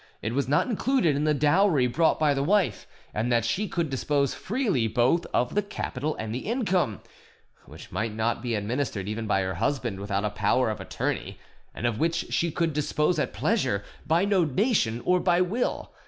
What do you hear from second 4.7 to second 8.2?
both of the capital and the income, which might